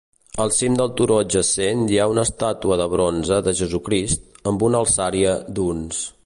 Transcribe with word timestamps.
Al 0.43 0.51
cim 0.59 0.77
del 0.77 0.87
turó 1.01 1.17
adjacent 1.25 1.83
hi 1.91 1.99
ha 1.99 2.07
una 2.13 2.23
estàtua 2.29 2.79
de 2.81 2.87
bronze 2.95 3.39
de 3.49 3.53
Jesucrist, 3.61 4.27
amb 4.53 4.67
una 4.71 4.81
alçària 4.83 5.37
d'uns. 5.61 6.03